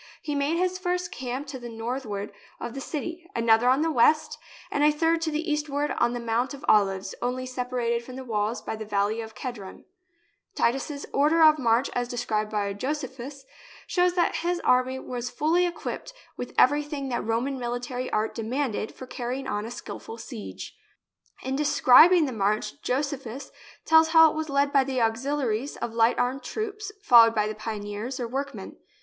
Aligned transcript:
He 0.23 0.33
made 0.33 0.57
his 0.57 0.79
first 0.79 1.11
camp 1.11 1.45
to 1.45 1.59
the 1.59 1.69
north 1.69 2.07
ward 2.07 2.33
of 2.59 2.73
the 2.73 2.81
city, 2.81 3.29
another 3.35 3.69
on 3.69 3.83
the 3.83 3.91
west, 3.91 4.39
and 4.71 4.83
a 4.83 4.89
third 4.89 5.21
to 5.21 5.29
the 5.29 5.47
eastward 5.51 5.91
on 5.91 6.13
the 6.13 6.19
Mount 6.19 6.55
of 6.55 6.65
Olives, 6.67 7.13
only 7.21 7.45
sepa 7.45 7.73
rated 7.73 8.03
from 8.03 8.15
the 8.15 8.23
walls 8.23 8.63
by 8.63 8.75
the 8.75 8.83
Valley 8.83 9.21
of 9.21 9.35
Kedron. 9.35 9.85
JERUSALEM 9.85 9.85
Titus's 10.55 11.05
order 11.13 11.43
of 11.43 11.59
march 11.59 11.91
as 11.93 12.07
described 12.07 12.49
by 12.49 12.73
Josephus, 12.73 13.45
shows 13.85 14.15
that 14.15 14.37
his 14.37 14.59
army 14.61 14.97
was 14.97 15.29
fully 15.29 15.67
equipped 15.67 16.15
with 16.35 16.55
every 16.57 16.81
thing 16.81 17.09
that 17.09 17.23
Roman 17.23 17.59
military 17.59 18.09
art 18.09 18.33
demanded 18.33 18.91
for 18.95 19.05
car 19.05 19.29
rying 19.29 19.45
on 19.45 19.67
a 19.67 19.69
skilful 19.69 20.17
siege. 20.17 20.75
In 21.43 21.55
describing 21.55 22.25
the 22.25 22.31
march 22.33 22.81
Josephus 22.81 23.51
tells 23.85 24.07
how 24.07 24.31
it 24.31 24.35
was 24.35 24.49
led 24.49 24.73
by 24.73 24.83
the 24.83 24.99
auxiliaries 24.99 25.77
of 25.77 25.93
light 25.93 26.17
armed 26.17 26.41
troops, 26.41 26.91
followed 27.03 27.35
by 27.35 27.47
the 27.47 27.53
pioneers, 27.53 28.19
or 28.19 28.27
workmen. 28.27 28.77